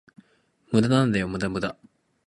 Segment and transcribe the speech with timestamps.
[0.71, 1.77] 無駄なんだよ、無駄無駄